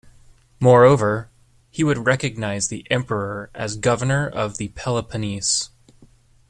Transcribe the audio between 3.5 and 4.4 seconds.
as governor